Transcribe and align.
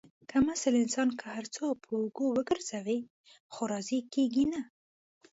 کم 0.31 0.45
اصل 0.55 0.73
انسان 0.83 1.09
که 1.19 1.25
هر 1.35 1.45
څو 1.55 1.65
په 1.83 1.89
اوږو 1.99 2.27
وگرځوې، 2.37 2.99
خو 3.53 3.61
راضي 3.71 3.99
کېږي 4.13 4.45
نه. 4.53 4.61